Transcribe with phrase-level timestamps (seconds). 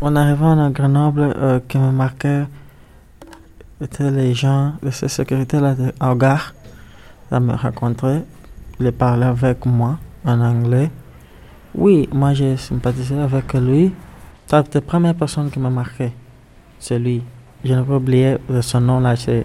[0.00, 2.44] En arrivant à Grenoble, euh, qui me marquait,
[3.80, 6.52] étaient les gens de cette sécurité-là en gare.
[7.30, 8.24] Ça me rencontrait,
[8.80, 10.90] il parlait avec moi en anglais.
[11.74, 13.92] Oui, moi j'ai sympathisé avec lui.
[14.46, 16.12] C'est la première personne qui m'a marqué.
[16.80, 17.22] C'est lui.
[17.64, 19.44] Je n'ai pas oublié son nom là, c'est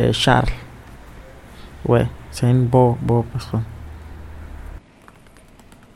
[0.00, 0.48] euh, Charles.
[1.86, 3.62] Ouais, c'est une beau, beau personne.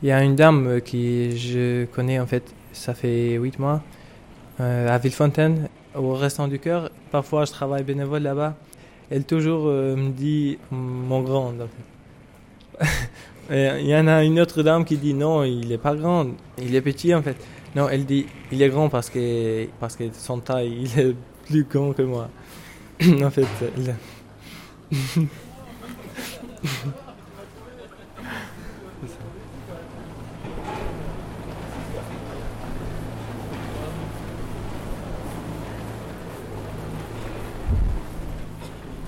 [0.03, 3.81] Il y a une dame euh, qui je connais en fait, ça fait huit mois,
[4.59, 6.89] euh, à Villefontaine, au Restaurant du Cœur.
[7.11, 8.55] Parfois, je travaille bénévole là-bas.
[9.09, 11.53] Elle toujours me dit mon grand.
[13.49, 16.25] Il y en a une autre dame qui dit non, il n'est pas grand,
[16.57, 17.35] il est petit en fait.
[17.75, 21.13] Non, elle dit il est grand parce que, parce que son taille, il est
[21.47, 22.29] plus grand que moi.
[23.23, 23.45] en fait,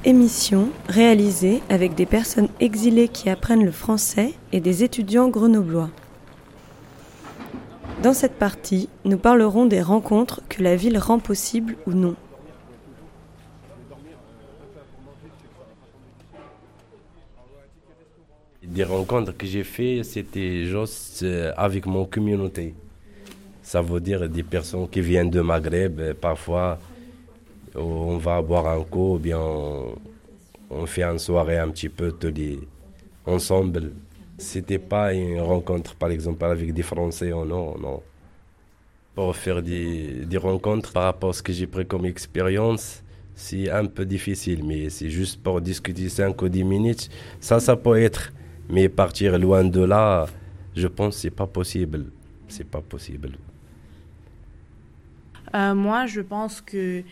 [0.05, 5.89] Émission réalisée avec des personnes exilées qui apprennent le français et des étudiants grenoblois.
[8.01, 12.15] Dans cette partie, nous parlerons des rencontres que la ville rend possibles ou non.
[18.61, 22.75] Des rencontres que j'ai faites, c'était juste euh, avec mon communauté.
[23.61, 26.77] Ça veut dire des personnes qui viennent de Maghreb, euh, parfois
[27.75, 32.33] on va boire un coup, ou bien on, fait une soirée un petit peu tous
[32.33, 32.59] les,
[33.25, 33.91] ensemble.
[34.37, 38.01] C'était pas une rencontre, par exemple, avec des Français non, non.
[39.15, 43.03] Pour faire des, des rencontres par rapport à ce que j'ai pris comme expérience,
[43.35, 47.75] c'est un peu difficile, mais c'est juste pour discuter 5 ou 10 minutes, ça, ça
[47.75, 48.31] peut être.
[48.69, 50.25] Mais partir loin de là,
[50.75, 52.05] je pense que c'est pas possible.
[52.47, 53.33] C'est pas possible.
[55.55, 57.03] Euh, moi, je pense que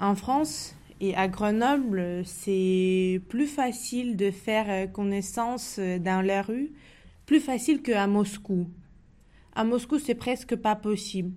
[0.00, 6.42] en France et à Grenoble, c'est plus facile de faire euh, connaissance euh, dans la
[6.42, 6.72] rue,
[7.26, 8.68] plus facile qu'à Moscou.
[9.54, 11.32] À Moscou, c'est presque pas possible.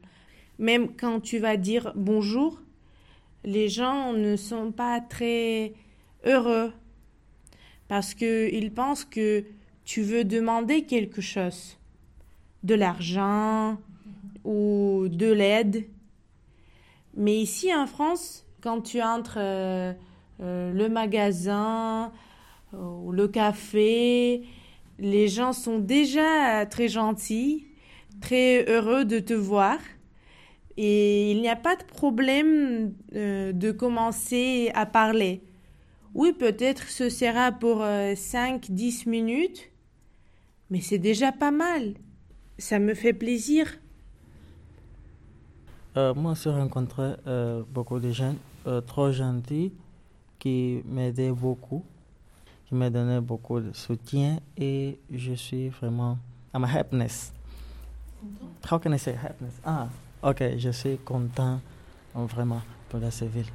[0.57, 2.61] Même quand tu vas dire bonjour,
[3.43, 5.73] les gens ne sont pas très
[6.25, 6.71] heureux
[7.87, 9.43] parce qu'ils pensent que
[9.83, 11.77] tu veux demander quelque chose,
[12.63, 13.77] de l'argent
[14.43, 15.87] ou de l'aide.
[17.15, 19.93] Mais ici en France, quand tu entres euh,
[20.41, 22.11] euh, le magasin
[22.73, 24.43] euh, ou le café,
[24.99, 27.65] les gens sont déjà très gentils,
[28.21, 29.77] très heureux de te voir.
[30.77, 35.43] Et il n'y a pas de problème de commencer à parler.
[36.13, 39.69] Oui, peut-être ce sera pour 5-10 minutes,
[40.69, 41.95] mais c'est déjà pas mal.
[42.57, 43.67] Ça me fait plaisir.
[45.95, 47.15] moi, j'ai rencontré
[47.73, 48.35] beaucoup de gens
[48.67, 49.73] euh, trop gentil
[50.39, 51.83] qui m'aidait beaucoup,
[52.67, 56.17] qui m'a donné beaucoup de soutien et je suis vraiment.
[56.53, 57.33] I'm happiness.
[58.69, 59.53] How can I say happiness?
[59.63, 59.87] Ah,
[60.23, 61.59] ok, je suis content
[62.13, 63.45] vraiment pour la ville.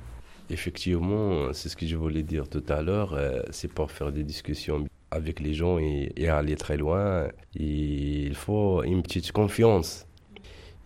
[0.49, 4.23] Effectivement, c'est ce que je voulais dire tout à l'heure, euh, c'est pour faire des
[4.23, 7.29] discussions avec les gens et, aller très loin.
[7.55, 10.07] il faut une petite confiance.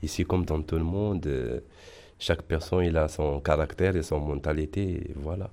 [0.03, 1.61] Ici, comme dans tout le monde, euh,
[2.21, 5.51] chaque personne il a son caractère et son mentalité, voilà.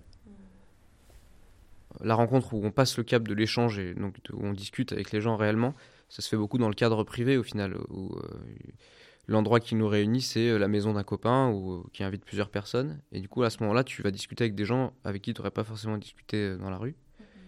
[2.01, 5.11] La rencontre où on passe le cap de l'échange et donc où on discute avec
[5.11, 5.73] les gens réellement,
[6.09, 8.09] ça se fait beaucoup dans le cadre privé au final, euh,
[9.27, 12.49] l'endroit qui nous réunit c'est euh, la maison d'un copain ou euh, qui invite plusieurs
[12.49, 12.99] personnes.
[13.13, 15.39] Et du coup à ce moment-là, tu vas discuter avec des gens avec qui tu
[15.39, 16.95] n'aurais pas forcément discuté dans la rue.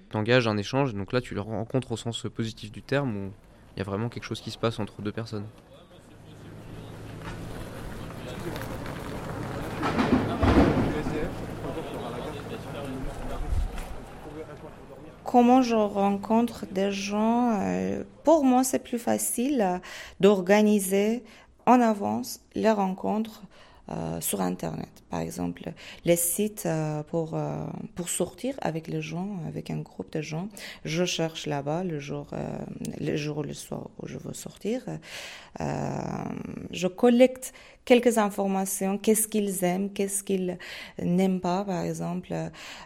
[0.10, 3.32] Tu engages un échange, donc là tu le rencontres au sens positif du terme où
[3.76, 5.46] il y a vraiment quelque chose qui se passe entre deux personnes.
[15.30, 17.60] Comment je rencontre des gens.
[17.62, 19.80] Euh, pour moi, c'est plus facile
[20.20, 21.24] d'organiser
[21.68, 23.44] en avance les rencontres
[23.92, 24.90] euh, sur Internet.
[25.10, 25.72] Par exemple,
[26.06, 27.38] les sites euh, pour,
[27.96, 30.50] pour sortir avec les gens, avec un groupe de gens.
[30.86, 32.28] Je cherche là-bas le jour,
[33.00, 34.84] le jour ou le soir où je veux sortir.
[35.60, 37.54] je collecte
[37.86, 40.58] quelques informations, qu'est-ce qu'ils aiment, qu'est-ce qu'ils
[41.02, 42.34] n'aiment pas, par exemple,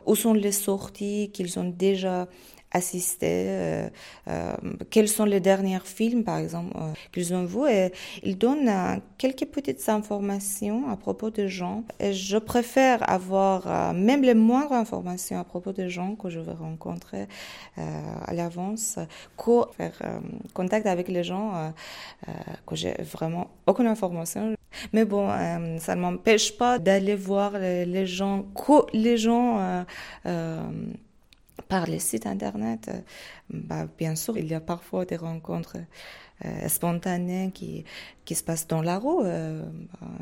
[0.05, 2.27] où sont les sorties qu'ils ont déjà
[2.73, 3.89] assisté, euh,
[4.27, 4.53] euh,
[4.89, 7.69] quels sont les derniers films, par exemple, euh, qu'ils ont vus.
[7.69, 7.93] Et
[8.23, 11.83] ils donnent quelques petites informations à propos des gens.
[11.99, 16.53] Et je préfère avoir même les moindres informations à propos des gens que je vais
[16.53, 17.27] rencontrer
[17.77, 18.99] à l'avance
[19.37, 19.97] que faire
[20.53, 21.73] contact avec les gens
[22.65, 24.55] que j'ai vraiment aucune information.
[24.91, 25.29] Mais bon,
[25.79, 28.45] ça ne m'empêche pas d'aller voir les, gens,
[28.93, 29.85] les gens
[31.67, 32.91] par les sites internet.
[33.49, 35.77] Bah, bien sûr, il y a parfois des rencontres
[36.45, 37.85] euh, spontanées qui,
[38.25, 39.63] qui se passent dans la rue, euh,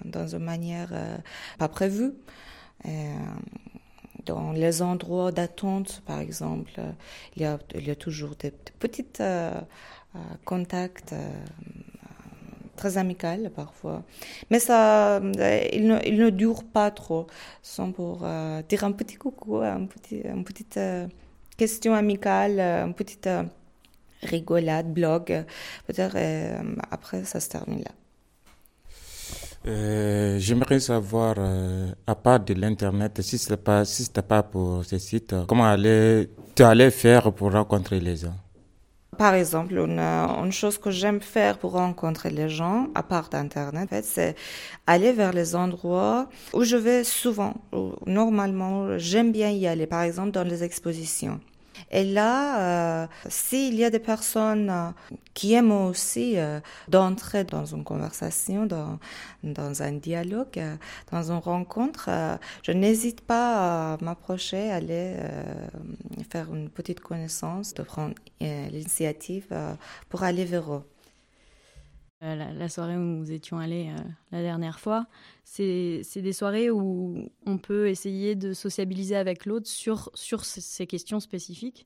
[0.05, 1.17] dans une manière euh,
[1.57, 2.13] pas prévue.
[4.25, 6.79] dans les endroits d'attente, par exemple,
[7.35, 9.05] il y a, il y a toujours des, petits
[10.45, 11.15] contacts
[12.75, 14.03] très amicaux parfois.
[14.49, 15.19] Mais ça,
[15.73, 17.27] il ne, il ne dure pas trop.
[17.61, 18.25] sont pour
[18.69, 19.87] dire un petit coucou, une
[20.43, 20.79] petite
[21.57, 23.29] question amicale, une petite
[24.23, 25.45] rigolade, blog.
[25.87, 27.91] Peut-être euh, après, ça se termine là.
[29.67, 34.97] Euh, j'aimerais savoir, euh, à part de l'internet, si ce pas si pas pour ces
[34.97, 38.35] sites, comment allais, tu allais faire pour rencontrer les gens?
[39.21, 43.83] Par exemple, une, une chose que j'aime faire pour rencontrer les gens, à part d'internet,
[43.83, 44.35] en fait, c'est
[44.87, 47.53] aller vers les endroits où je vais souvent.
[47.71, 49.85] Où, normalement, j'aime bien y aller.
[49.85, 51.39] Par exemple, dans les expositions.
[51.91, 54.89] Et là, euh, s'il y a des personnes euh,
[55.33, 58.99] qui aiment aussi euh, d'entrer dans une conversation, dans,
[59.43, 60.61] dans un dialogue,
[61.11, 62.09] dans une rencontre,
[62.63, 65.15] je n'hésite pas à m'approcher, aller
[66.29, 69.47] faire une petite connaissance, de prendre l'initiative
[70.09, 70.83] pour aller vers eux.
[72.23, 74.01] Euh, la, soirée où nous étions allés euh,
[74.31, 75.07] la dernière fois,
[75.43, 81.19] c'est des soirées où on peut essayer de sociabiliser avec l'autre sur, sur ces questions
[81.19, 81.83] spécifiques.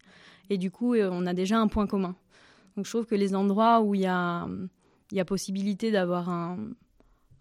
[0.49, 2.17] Et du coup, euh, on a déjà un point commun.
[2.75, 4.45] Donc je trouve que les endroits où il y a,
[5.13, 6.57] y a possibilité d'avoir un,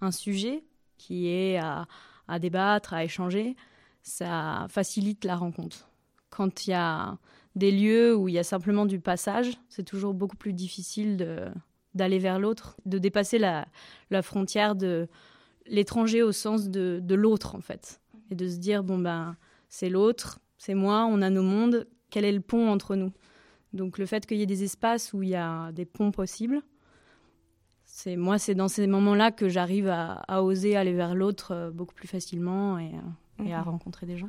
[0.01, 0.63] un, sujet
[0.97, 1.89] qui est à,
[2.29, 3.57] à, débattre, à échanger,
[4.05, 5.89] ça facilite la rencontre.
[6.31, 7.19] Quand il y a
[7.57, 11.51] des lieux où il y a simplement du passage, c'est toujours beaucoup plus difficile de,
[11.95, 13.67] d'aller vers l'autre, de dépasser la,
[14.11, 15.09] la frontière de
[15.67, 18.01] l'étranger au sens de, de l'autre, en fait.
[18.31, 19.37] Et de se dire, bon, ben,
[19.69, 23.13] c'est l'autre, c'est moi, on a nos mondes, quel est le pont entre nous?
[23.73, 26.63] Donc, le fait qu'il y ait des espaces où il y a des ponts possibles,
[27.85, 31.71] c'est moi, c'est dans ces moments-là que j'arrive à, à, oser aller vers l'autre euh,
[31.71, 32.91] beaucoup plus facilement et,
[33.41, 33.69] euh, à mhm.
[33.69, 34.29] rencontrer des gens.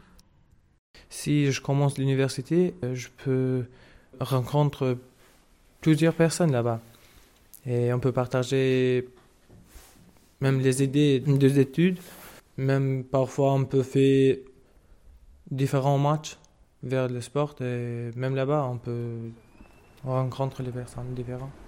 [1.09, 3.65] Si je commence l'université, euh, je peux
[4.19, 4.97] rencontrer
[5.81, 6.79] plusieurs personnes là-bas.
[7.65, 9.07] Et on peut partager
[10.41, 11.99] même les idées des études.
[12.57, 14.37] Même parfois, on peut faire
[15.49, 16.37] différents matchs
[16.83, 17.55] vers le sport.
[17.61, 19.31] Et même là-bas, on peut
[20.03, 21.64] rencontrer les personnes différentes.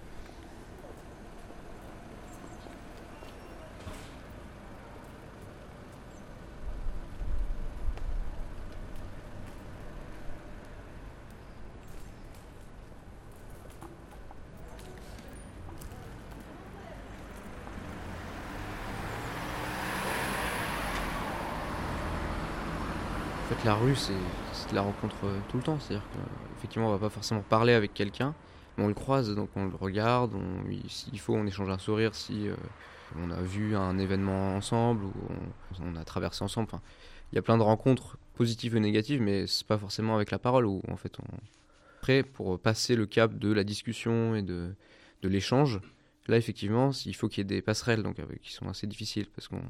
[23.66, 24.14] La rue, c'est
[24.70, 25.80] de la rencontre euh, tout le temps.
[25.80, 28.36] C'est-à-dire qu'effectivement, on va pas forcément parler avec quelqu'un,
[28.78, 30.34] mais on le croise, donc on le regarde.
[30.88, 32.56] S'il faut, on échange un sourire si euh,
[33.18, 35.14] on a vu un événement ensemble ou
[35.82, 36.68] on, a traversé ensemble.
[36.72, 36.82] Enfin,
[37.32, 40.40] il y a plein de rencontres positives et négatives, mais c'est pas forcément avec la
[40.40, 41.38] parole où en fait on
[42.02, 44.76] prêt pour passer le cap de la discussion et de,
[45.24, 45.82] l'échange.
[46.28, 49.48] Là, effectivement, il faut qu'il y ait des passerelles donc, qui sont assez difficiles parce
[49.48, 49.64] qu'on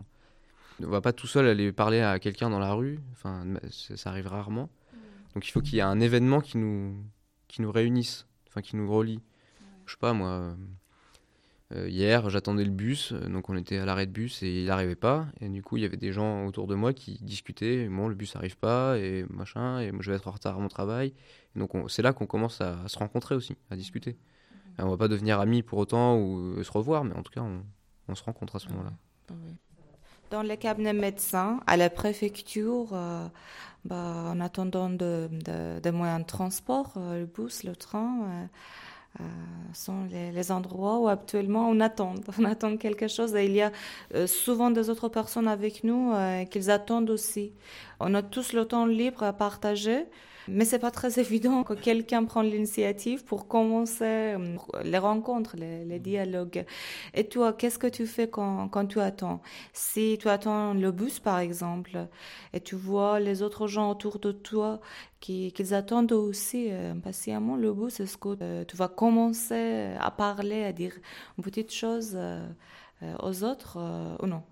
[0.83, 2.99] on va pas tout seul aller parler à quelqu'un dans la rue.
[3.11, 4.63] Enfin, ça arrive rarement.
[4.63, 4.97] Mm.
[5.33, 6.95] Donc il faut qu'il y ait un événement qui nous,
[7.47, 9.21] qui nous réunisse, enfin qui nous relie.
[9.85, 10.29] Je sais pas moi.
[10.29, 10.55] Euh,
[11.73, 14.67] euh, hier, j'attendais le bus, euh, donc on était à l'arrêt de bus et il
[14.67, 15.27] n'arrivait pas.
[15.41, 17.89] Et du coup, il y avait des gens autour de moi qui discutaient.
[17.89, 20.59] Bon, le bus n'arrive pas et machin, et moi je vais être en retard à
[20.59, 21.13] mon travail.
[21.55, 24.17] donc c'est là qu'on commence à, se rencontrer aussi, à discuter.
[24.77, 24.83] Mm.
[24.83, 27.63] on va pas devenir amis pour autant ou se revoir, mais en tout cas, on,
[28.07, 28.93] on se rencontre à ce moment-là.
[29.29, 29.33] Ah
[30.29, 33.27] dans le cabinet médecin, à la préfecture, euh,
[33.85, 38.49] bah, en attendant de, de, moyens de transport, euh, le bus, le train,
[39.19, 39.23] euh,
[39.73, 42.15] sont les, endroits où actuellement on attend.
[42.39, 43.71] On attend quelque chose et il y a
[44.27, 46.13] souvent des autres personnes avec nous
[46.51, 47.51] qu'ils attendent aussi.
[47.99, 50.05] On a tous le temps libre à partager.
[50.47, 55.99] Mais c'est pas très évident que quelqu'un prenne l'initiative pour commencer euh, les rencontres, les,
[55.99, 56.65] dialogues.
[57.13, 59.41] Et toi, qu'est-ce que tu fais quand, quand tu attends?
[59.73, 62.07] Si tu attends le bus, par exemple,
[62.53, 64.79] et tu vois les autres gens autour de toi
[65.19, 70.11] qui, qu'ils attendent aussi euh, impatiemment le bus, est-ce que euh, tu vas commencer à
[70.11, 70.93] parler, à dire
[71.37, 72.17] une petite chose
[73.21, 73.77] aux autres
[74.21, 74.43] ou non?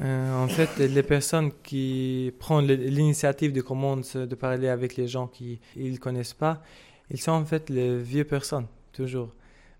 [0.00, 5.26] Euh, en fait, les personnes qui prennent l'initiative de commencer de parler avec les gens
[5.26, 6.62] qui ne connaissent pas,
[7.10, 9.34] ils sont en fait les vieux personnes, toujours.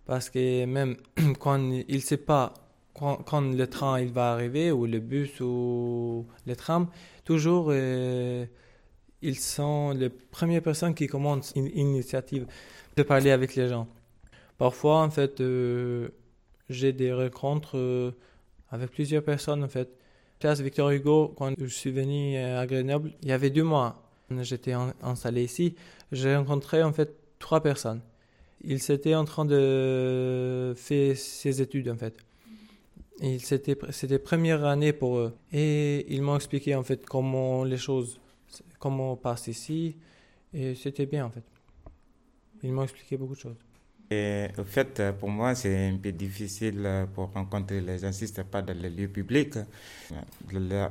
[0.06, 0.96] Parce que même
[1.38, 2.54] quand ils ne savent pas
[2.94, 6.88] quand, le train il va arriver, ou le bus, ou le tram,
[7.24, 8.44] toujours euh,
[9.22, 12.46] ils sont les premières personnes qui commencent une initiative
[12.96, 13.86] de parler avec les gens.
[14.56, 16.08] Parfois, en fait, euh,
[16.68, 18.12] j'ai des rencontres
[18.70, 19.88] avec plusieurs personnes, en fait.
[20.38, 24.02] Place Victor Hugo, quand je suis venu à Grenoble, il y avait deux mois.
[24.42, 25.74] J'étais installé ici.
[26.12, 28.02] J'ai rencontré, en fait, trois personnes.
[28.62, 32.14] Ils étaient en train de faire ses études, en fait.
[33.40, 35.34] C'était première année pour eux.
[35.52, 38.20] Et ils m'ont expliqué, en fait, comment les choses,
[38.78, 39.96] comment on passe ici.
[40.54, 41.44] Et c'était bien, en fait.
[42.62, 43.56] Ils m'ont expliqué beaucoup de choses.
[44.10, 48.38] Et au fait, pour moi, c'est un peu difficile pour rencontrer les gens si ce
[48.38, 49.58] n'est pas dans les lieux publics.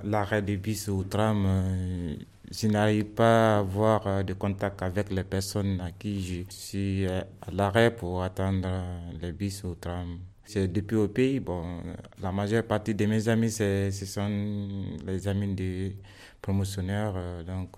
[0.03, 2.15] L'arrêt de bus ou tram, euh,
[2.51, 7.07] je n'arrive pas à avoir euh, de contact avec les personnes à qui je suis
[7.07, 8.67] euh, à l'arrêt pour attendre
[9.19, 10.19] les bus ou tram.
[10.45, 11.81] C'est depuis au pays, bon,
[12.21, 14.29] la majeure partie de mes amis, ce sont
[15.05, 15.97] les amis des
[16.41, 17.71] promotionnaires, donc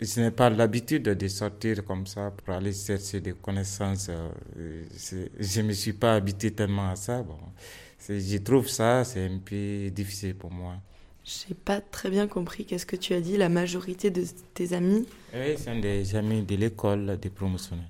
[0.00, 4.08] je n'ai pas l'habitude de sortir comme ça pour aller chercher des connaissances.
[4.10, 4.82] Euh,
[5.38, 7.22] je ne me suis pas habitué tellement à ça.
[7.22, 7.38] Bon,
[8.08, 10.74] je trouve ça, c'est un peu difficile pour moi.
[11.24, 12.66] Je n'ai pas très bien compris.
[12.66, 15.06] Qu'est-ce que tu as dit La majorité de tes amis?
[15.32, 17.88] Oui, ce sont des amis de l'école, des promotionnaires.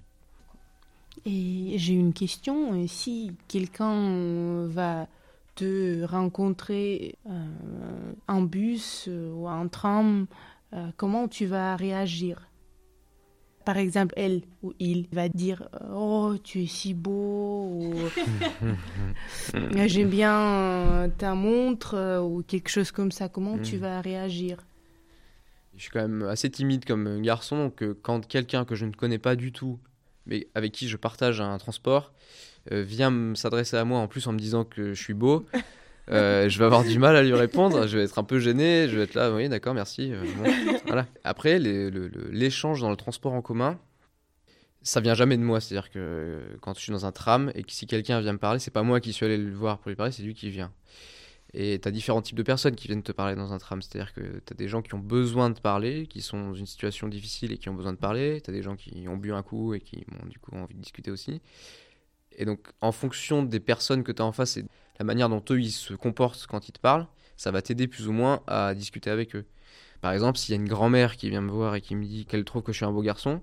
[1.27, 2.87] Et j'ai une question.
[2.87, 5.09] Si quelqu'un va
[5.55, 10.27] te rencontrer euh, en bus euh, ou en tram,
[10.75, 12.49] euh, comment tu vas réagir?
[13.65, 17.95] Par exemple, elle ou il va dire Oh, tu es si beau,
[19.87, 23.29] J'aime bien euh, ta montre, euh, ou quelque chose comme ça.
[23.29, 23.81] Comment tu hmm.
[23.81, 24.59] vas réagir
[25.77, 29.19] Je suis quand même assez timide comme garçon, donc quand quelqu'un que je ne connais
[29.19, 29.79] pas du tout,
[30.27, 32.13] mais avec qui je partage un transport,
[32.71, 35.47] vient s'adresser à moi en plus en me disant que je suis beau.
[36.11, 38.89] Euh, je vais avoir du mal à lui répondre, je vais être un peu gêné,
[38.89, 40.13] je vais être là, oui, d'accord, merci.
[40.13, 40.25] Euh,
[40.87, 41.07] voilà.
[41.25, 43.79] Après, l'échange dans le transport en commun,
[44.83, 45.61] ça vient jamais de moi.
[45.61, 48.59] C'est-à-dire que quand je suis dans un tram et que si quelqu'un vient me parler,
[48.59, 50.73] c'est pas moi qui suis allé le voir pour lui parler, c'est lui qui vient.
[51.57, 53.81] Et tu as différents types de personnes qui viennent te parler dans un tram.
[53.81, 56.67] C'est-à-dire que tu as des gens qui ont besoin de parler, qui sont dans une
[56.67, 58.41] situation difficile et qui ont besoin de parler.
[58.43, 60.75] Tu as des gens qui ont bu un coup et qui ont du coup envie
[60.75, 61.41] de discuter aussi.
[62.37, 64.65] Et donc, en fonction des personnes que tu as en face et
[64.99, 68.09] la manière dont eux ils se comportent quand ils te parlent, ça va t'aider plus
[68.09, 69.45] ou moins à discuter avec eux.
[70.01, 72.27] Par exemple, s'il y a une grand-mère qui vient me voir et qui me dit
[72.27, 73.41] qu'elle trouve que je suis un beau garçon,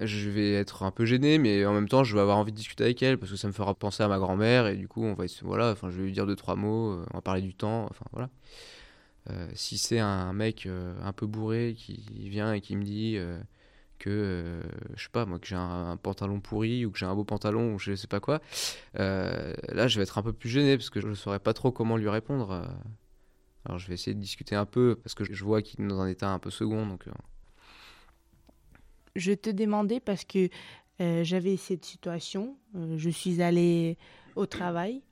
[0.00, 2.56] je vais être un peu gêné, mais en même temps, je vais avoir envie de
[2.56, 5.04] discuter avec elle parce que ça me fera penser à ma grand-mère et du coup,
[5.04, 7.42] on va voilà, enfin, je vais lui dire deux trois mots, euh, on va parler
[7.42, 8.30] du temps, enfin voilà.
[9.30, 13.18] Euh, si c'est un mec euh, un peu bourré qui vient et qui me dit
[13.98, 14.62] que euh,
[14.94, 17.74] je sais pas moi que j'ai un, pantalon pourri ou que j'ai un beau pantalon
[17.74, 18.40] ou je sais pas quoi
[18.98, 21.52] euh, là je vais être un peu plus gêné parce que je ne saurais pas
[21.52, 22.64] trop comment lui répondre euh.
[23.64, 26.00] alors je vais essayer de discuter un peu parce que je vois qu'il est dans
[26.00, 27.04] un état un peu second donc
[29.14, 30.48] je te demandais parce que
[30.98, 32.56] j'avais cette situation
[32.96, 33.98] je suis allée
[34.34, 35.02] au travail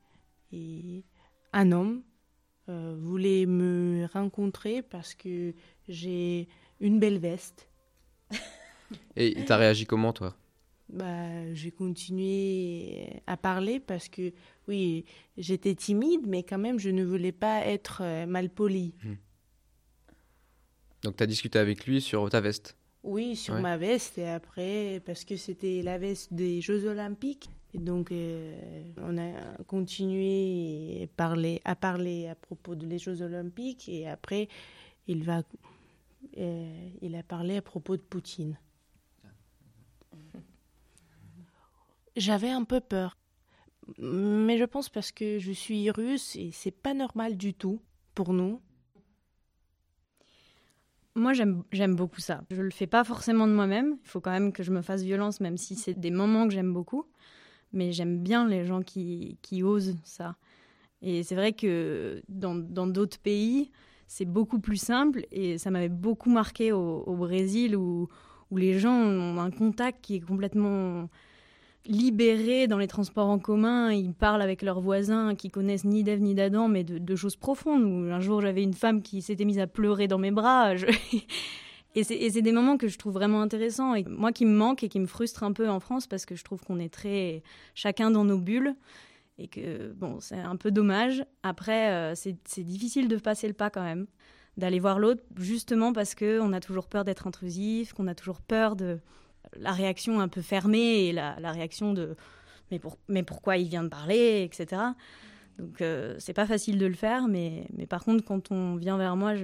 [0.53, 1.05] et
[1.53, 2.03] un homme
[2.69, 5.55] voulait me rencontrer parce que
[5.89, 6.49] j'ai
[6.81, 7.69] une belle veste
[9.17, 10.37] et t'as réagi comment, toi?
[10.89, 14.33] Bah, J'ai continué à parler parce que,
[14.69, 15.05] oui,
[15.37, 18.95] j'étais timide, mais quand même, je ne voulais pas être euh, mal poli.
[19.03, 19.15] Hmm.
[21.03, 22.77] Donc, tu as discuté avec lui sur ta veste?
[23.03, 27.51] Oui, sur ma veste, et après, parce que c'était la veste des Jeux Olympiques.
[27.75, 29.31] Et donc, euh, on a
[29.67, 34.49] continué à parler, à parler à propos des Jeux Olympiques, et après,
[35.07, 35.43] il, va,
[36.39, 38.57] euh, il a parlé à propos de Poutine.
[42.17, 43.17] J'avais un peu peur.
[43.99, 47.81] Mais je pense parce que je suis russe et c'est pas normal du tout
[48.15, 48.61] pour nous.
[51.17, 52.43] Moi, j'aime beaucoup ça.
[52.51, 53.99] Je le fais pas forcément de moi-même.
[54.03, 56.55] Il faut quand même que je me fasse violence, même si c'est des moments que
[56.55, 57.07] j'aime beaucoup.
[57.73, 60.37] Mais j'aime bien les gens qui, qui osent ça.
[61.03, 63.71] Et c'est vrai que dans d'autres pays,
[64.07, 65.25] c'est beaucoup plus simple.
[65.31, 68.09] Et ça m'avait beaucoup marqué au, Brésil où
[68.53, 71.09] les gens ont un contact qui est complètement
[71.87, 76.21] libérés dans les transports en commun, ils parlent avec leurs voisins qui connaissent ni d'Ève
[76.21, 78.11] ni d'Adam, mais de, choses profondes.
[78.11, 80.75] un jour, j'avais une femme qui s'était mise à pleurer dans mes bras.
[81.95, 84.89] et c'est des moments que je trouve vraiment intéressants et moi qui me manque et
[84.89, 87.43] qui me frustre un peu en France parce que je trouve qu'on est très
[87.75, 88.75] chacun dans nos bulles
[89.39, 91.25] et que bon, c'est un peu dommage.
[91.43, 94.07] Après, euh, c'est difficile de passer le pas quand même,
[94.57, 98.75] d'aller voir l'autre justement parce qu'on a toujours peur d'être intrusif, qu'on a toujours peur
[98.75, 99.01] de
[99.57, 102.17] la réaction un peu fermée et la, réaction de
[102.71, 104.83] mais, mais pourquoi il vient de parler, etc.
[105.59, 105.83] Donc
[106.19, 109.35] c'est pas facile de le faire, mais, mais par contre, quand on vient vers moi,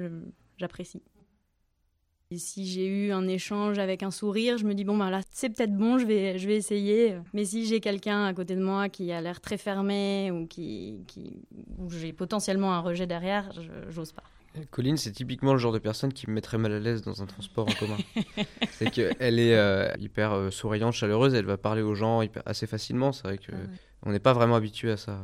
[0.59, 1.03] j'apprécie.
[2.33, 5.21] Et si j'ai eu un échange avec un sourire, je me dis bon ben là
[5.33, 7.17] c'est peut-être bon, je vais je vais essayer.
[7.33, 11.03] Mais si j'ai quelqu'un à côté de moi qui a l'air très fermé ou qui,
[11.09, 11.43] qui
[11.79, 13.51] où j'ai potentiellement un rejet derrière,
[13.89, 14.23] j'ose pas.
[14.71, 17.27] Colline, c'est typiquement le genre de personne qui me mettrait mal à l'aise dans un
[17.27, 17.97] transport en commun.
[18.73, 23.13] c'est qu'elle est euh, hyper euh, souriante, chaleureuse, elle va parler aux gens assez facilement.
[23.13, 23.57] C'est vrai que ah
[24.03, 25.21] on n'est pas vraiment habitué à ça.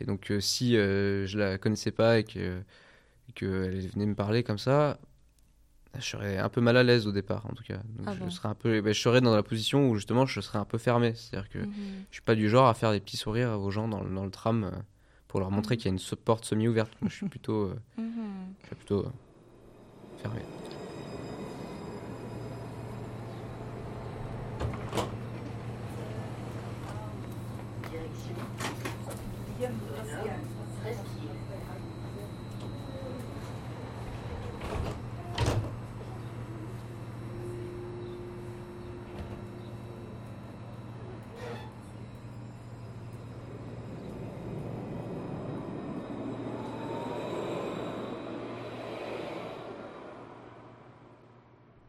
[0.00, 2.64] Et donc, euh, si je la connaissais pas et qu'elle
[3.36, 4.98] venait me parler comme ça,
[5.98, 7.80] je serais un peu mal à l'aise au départ, en tout cas.
[8.06, 10.58] Ah je, serais un peu, ben, je serais dans la position où justement je serais
[10.58, 11.14] un peu fermé.
[11.14, 11.72] C'est-à-dire que mhm.
[12.10, 14.30] je suis pas du genre à faire des petits sourires aux gens dans, dans le
[14.30, 14.70] tram euh,
[15.34, 15.78] pour leur montrer mhm.
[15.80, 16.92] qu'il y a une porte semi-ouverte.
[17.00, 18.54] Moi, je suis plutôt, euh, mhm.
[18.60, 19.10] je suis plutôt euh,
[20.22, 20.38] fermé.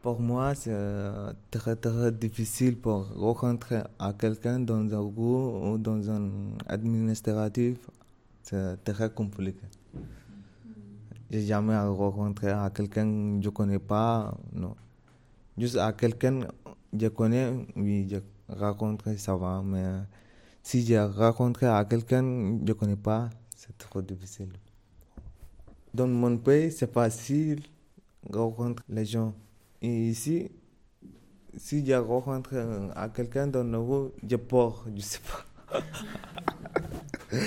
[0.06, 5.78] Pour moi, c'est euh, très très difficile pour rencontrer à quelqu'un dans un groupe ou
[5.78, 6.30] dans un
[6.68, 7.78] administratif.
[8.44, 9.66] C'est très compliqué.
[11.28, 13.04] J'ai jamais rencontré à quelqu'un
[13.40, 14.76] que je connais pas, non.
[15.58, 16.46] Juste à quelqu'un que
[17.00, 19.86] je connais, oui, j'ai rencontré, ça va, mais
[20.62, 24.52] si j'ai rencontré à quelqu'un que je connais pas, c'est trop difficile.
[25.92, 27.64] Dans mon pays, c'est facile
[28.30, 29.34] de rencontrer les gens.
[29.82, 30.50] Et ici,
[31.56, 32.54] si je rencontre
[32.94, 35.82] à quelqu'un de nouveau, je pars, je sais pas.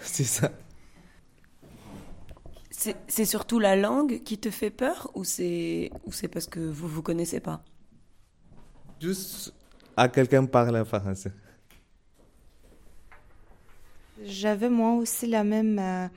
[0.00, 0.50] c'est ça.
[3.08, 5.90] C'est surtout la langue qui te fait peur ou c'est
[6.32, 7.62] parce que vous vous connaissez pas?
[9.00, 9.52] Juste
[9.96, 11.32] à quelqu'un parle français.
[14.22, 16.08] J'avais moi aussi la même euh,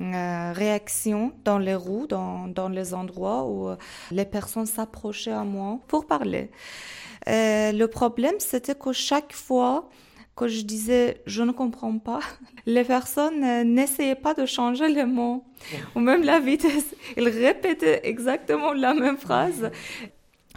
[0.00, 3.76] euh, réaction dans les roues, dans, dans les endroits où euh,
[4.12, 6.52] les personnes s'approchaient à moi pour parler.
[7.28, 9.88] Euh, le problème, c'était que chaque fois
[10.36, 12.20] que je disais je ne comprends pas,
[12.66, 13.40] les personnes
[13.74, 15.44] n'essayaient pas de changer les mots
[15.96, 16.94] ou même la vitesse.
[17.16, 19.72] Ils répétaient exactement la même phrase.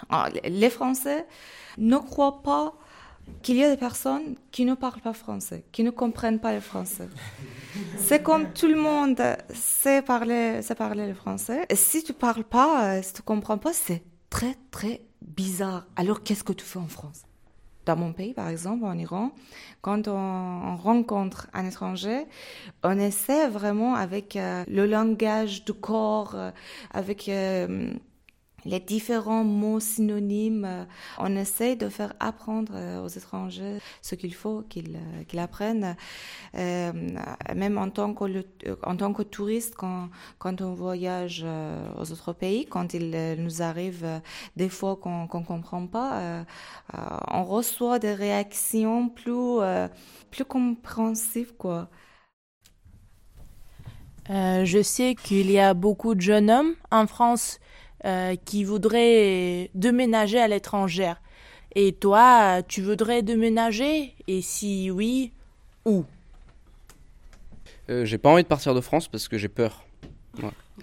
[0.10, 1.26] Ah, les Français
[1.80, 2.76] ne croient pas
[3.42, 6.60] qu'il y a des personnes qui ne parlent pas français, qui ne comprennent pas le
[6.60, 7.10] français.
[7.98, 9.22] C'est comme tout le monde
[9.54, 11.66] sait parler, sait parler le français.
[11.70, 15.86] Et si tu parles pas, euh, si tu comprends pas, c'est très très bizarre.
[15.96, 17.24] Alors qu'est-ce que tu fais en France?
[17.86, 19.32] Dans mon pays, par exemple, en Iran,
[19.82, 22.26] quand on, rencontre un étranger,
[22.84, 26.52] on essaie vraiment avec euh, le langage du corps, euh,
[26.92, 27.28] avec
[28.66, 30.66] les différents mots synonymes.
[30.66, 30.86] Euh,
[31.18, 35.96] on essaie de faire apprendre euh, aux étrangers ce qu'il faut qu'ils euh, apprennent.
[36.54, 38.46] même en tant que,
[38.84, 41.46] en tant que touriste, quand, quand on voyage
[41.98, 44.06] aux autres pays, quand il nous arrive
[44.56, 46.46] des fois qu'on ne comprend pas,
[47.28, 49.60] on reçoit des réactions plus,
[50.30, 51.54] plus compréhensives.
[51.58, 51.90] Quoi.
[54.30, 57.60] je sais qu'il y a beaucoup de jeunes hommes en France
[58.06, 61.14] euh, qui voudrait déménager à l'étranger.
[61.76, 64.14] Et toi, tu voudrais déménager?
[64.28, 65.32] Et si oui,
[65.86, 66.04] où?
[67.90, 69.86] Euh, J'ai pas envie de partir de France parce que j'ai peur.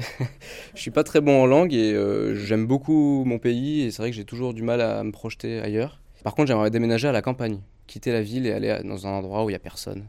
[0.74, 4.02] je suis pas très bon en langue et euh, j'aime beaucoup mon pays et c'est
[4.02, 6.00] vrai que j'ai toujours du mal à me projeter ailleurs.
[6.22, 9.44] Par contre, j'aimerais déménager à la campagne, quitter la ville et aller dans un endroit
[9.44, 10.06] où il y a personne,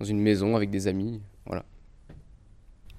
[0.00, 1.64] dans une maison avec des amis, voilà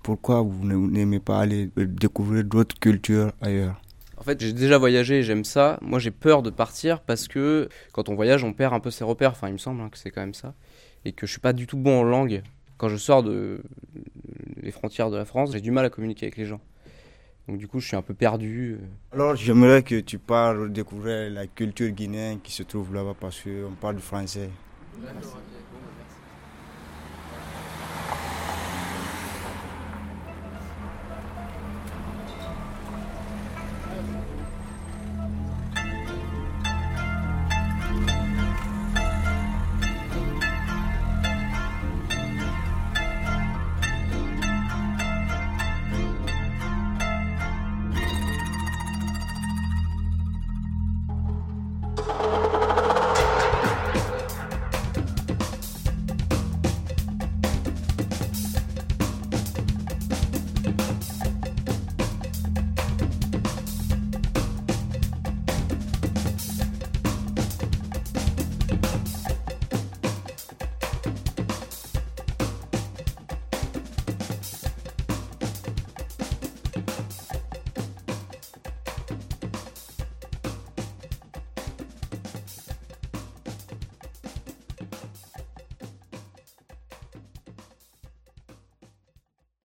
[0.08, 3.82] pourquoi vous n'aimez pas aller découvrir d'autres cultures ailleurs?
[4.16, 5.78] En fait, j'ai déjà voyagé et j'aime ça.
[5.82, 9.04] Moi, j'ai peur de partir parce que quand on voyage, on perd un peu ses
[9.04, 9.32] repères.
[9.32, 10.54] Enfin, il me semble hein, que c'est quand même ça.
[11.04, 12.42] Et que je suis pas du tout bon en langue.
[12.78, 13.62] Quand je sors de
[14.62, 16.62] les frontières de la France, j'ai du mal à communiquer avec les gens.
[17.50, 18.78] Donc du coup, je suis un peu perdu.
[19.12, 23.74] Alors, j'aimerais que tu parles découvrir la culture guinéenne qui se trouve là-bas parce qu'on
[23.74, 24.50] parle du français.
[25.04, 25.38] D'accord,